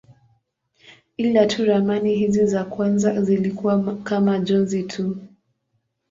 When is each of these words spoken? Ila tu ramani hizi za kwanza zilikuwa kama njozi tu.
Ila 1.17 1.45
tu 1.47 1.65
ramani 1.65 2.15
hizi 2.15 2.45
za 2.45 2.63
kwanza 2.65 3.21
zilikuwa 3.21 3.95
kama 4.03 4.37
njozi 4.37 4.83
tu. 4.83 5.15